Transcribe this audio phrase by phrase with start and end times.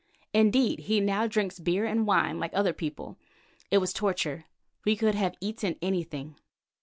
[0.33, 3.19] Indeed he now drinks beer and wine like other people.
[3.69, 4.45] It was torture;
[4.83, 6.37] we could have eaten anything.